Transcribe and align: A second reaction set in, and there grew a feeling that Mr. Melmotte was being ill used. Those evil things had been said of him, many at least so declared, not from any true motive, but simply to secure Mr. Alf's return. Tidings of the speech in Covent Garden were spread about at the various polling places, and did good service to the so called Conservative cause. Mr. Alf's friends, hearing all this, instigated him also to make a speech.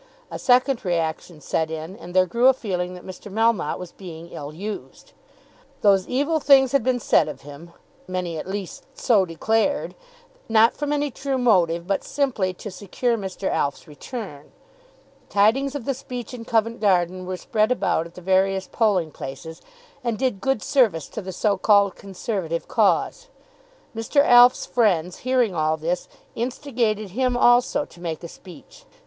A 0.31 0.39
second 0.39 0.83
reaction 0.83 1.41
set 1.41 1.69
in, 1.69 1.95
and 1.95 2.15
there 2.15 2.25
grew 2.25 2.47
a 2.47 2.55
feeling 2.55 2.95
that 2.95 3.05
Mr. 3.05 3.31
Melmotte 3.31 3.77
was 3.77 3.91
being 3.91 4.29
ill 4.31 4.51
used. 4.51 5.13
Those 5.81 6.07
evil 6.07 6.39
things 6.39 6.71
had 6.71 6.83
been 6.83 6.99
said 6.99 7.27
of 7.27 7.41
him, 7.43 7.71
many 8.07 8.39
at 8.39 8.47
least 8.49 8.83
so 8.95 9.25
declared, 9.27 9.93
not 10.49 10.73
from 10.73 10.91
any 10.91 11.11
true 11.11 11.37
motive, 11.37 11.85
but 11.85 12.03
simply 12.03 12.51
to 12.55 12.71
secure 12.71 13.15
Mr. 13.15 13.47
Alf's 13.51 13.87
return. 13.87 14.51
Tidings 15.29 15.75
of 15.75 15.85
the 15.85 15.93
speech 15.93 16.33
in 16.33 16.45
Covent 16.45 16.79
Garden 16.81 17.27
were 17.27 17.37
spread 17.37 17.71
about 17.71 18.07
at 18.07 18.15
the 18.15 18.21
various 18.21 18.67
polling 18.71 19.11
places, 19.11 19.61
and 20.03 20.17
did 20.17 20.41
good 20.41 20.63
service 20.63 21.07
to 21.09 21.21
the 21.21 21.31
so 21.31 21.59
called 21.59 21.95
Conservative 21.95 22.67
cause. 22.67 23.27
Mr. 23.95 24.25
Alf's 24.25 24.65
friends, 24.65 25.17
hearing 25.17 25.53
all 25.53 25.77
this, 25.77 26.09
instigated 26.33 27.11
him 27.11 27.37
also 27.37 27.85
to 27.85 28.01
make 28.01 28.23
a 28.23 28.27
speech. 28.27 28.85